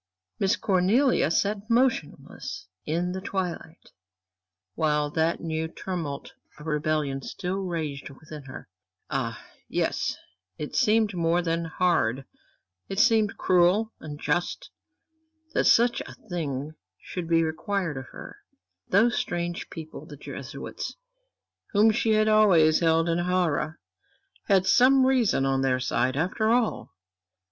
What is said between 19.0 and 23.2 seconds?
strange people, the Jesuits, whom she had always held in